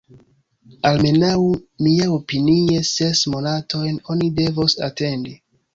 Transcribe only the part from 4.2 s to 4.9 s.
devos